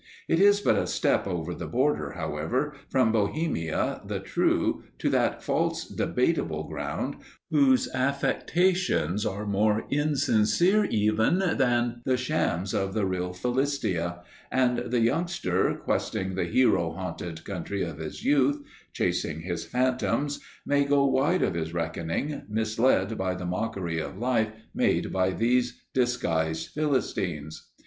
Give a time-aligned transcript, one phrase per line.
[0.27, 5.43] It is but a step over the border, however, from Bohemia the true to that
[5.43, 7.17] false Debatable Ground
[7.51, 15.01] whose affectations are more insincere even than the shams of the real Philistia, and the
[15.01, 18.57] youngster, questing the hero haunted country of his youth,
[18.93, 24.49] chasing his phantoms, may go wide of his reckoning, misled by the mockery of life
[24.73, 27.69] made by these disguised Philistines.